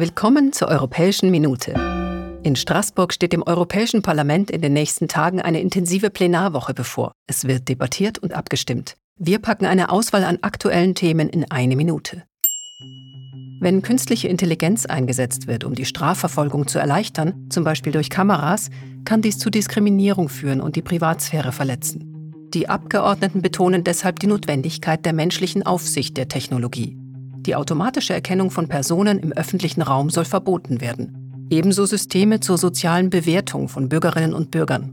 [0.00, 1.74] Willkommen zur Europäischen Minute.
[2.42, 7.12] In Straßburg steht dem Europäischen Parlament in den nächsten Tagen eine intensive Plenarwoche bevor.
[7.26, 8.94] Es wird debattiert und abgestimmt.
[9.18, 12.22] Wir packen eine Auswahl an aktuellen Themen in eine Minute.
[13.60, 18.70] Wenn künstliche Intelligenz eingesetzt wird, um die Strafverfolgung zu erleichtern, zum Beispiel durch Kameras,
[19.04, 22.32] kann dies zu Diskriminierung führen und die Privatsphäre verletzen.
[22.54, 26.99] Die Abgeordneten betonen deshalb die Notwendigkeit der menschlichen Aufsicht der Technologie.
[27.46, 31.48] Die automatische Erkennung von Personen im öffentlichen Raum soll verboten werden.
[31.50, 34.92] Ebenso Systeme zur sozialen Bewertung von Bürgerinnen und Bürgern.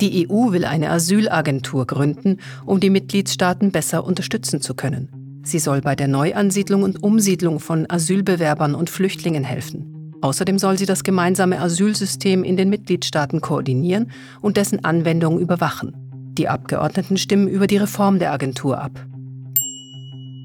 [0.00, 5.42] Die EU will eine Asylagentur gründen, um die Mitgliedstaaten besser unterstützen zu können.
[5.44, 10.14] Sie soll bei der Neuansiedlung und Umsiedlung von Asylbewerbern und Flüchtlingen helfen.
[10.22, 14.10] Außerdem soll sie das gemeinsame Asylsystem in den Mitgliedstaaten koordinieren
[14.40, 15.94] und dessen Anwendung überwachen.
[16.38, 19.06] Die Abgeordneten stimmen über die Reform der Agentur ab.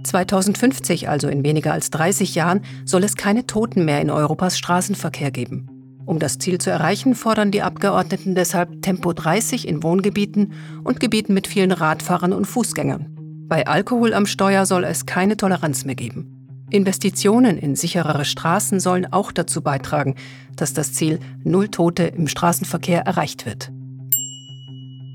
[0.05, 5.31] 2050, also in weniger als 30 Jahren, soll es keine Toten mehr in Europas Straßenverkehr
[5.31, 5.69] geben.
[6.05, 10.53] Um das Ziel zu erreichen, fordern die Abgeordneten deshalb Tempo 30 in Wohngebieten
[10.83, 13.07] und Gebieten mit vielen Radfahrern und Fußgängern.
[13.47, 16.35] Bei Alkohol am Steuer soll es keine Toleranz mehr geben.
[16.69, 20.15] Investitionen in sicherere Straßen sollen auch dazu beitragen,
[20.55, 23.71] dass das Ziel Null Tote im Straßenverkehr erreicht wird.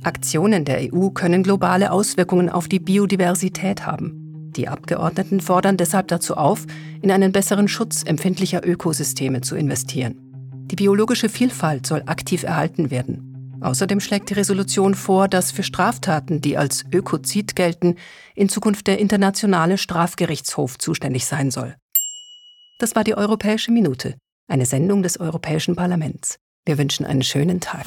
[0.03, 4.20] Aktionen der EU können globale Auswirkungen auf die Biodiversität haben.
[4.57, 6.67] Die Abgeordneten fordern deshalb dazu auf,
[7.03, 10.31] in einen besseren Schutz empfindlicher Ökosysteme zu investieren.
[10.71, 13.59] Die biologische Vielfalt soll aktiv erhalten werden.
[13.61, 17.97] Außerdem schlägt die Resolution vor, dass für Straftaten, die als Ökozid gelten,
[18.35, 21.75] in Zukunft der Internationale Strafgerichtshof zuständig sein soll.
[22.79, 24.15] Das war die Europäische Minute,
[24.49, 26.39] eine Sendung des Europäischen Parlaments.
[26.65, 27.85] Wir wünschen einen schönen Tag.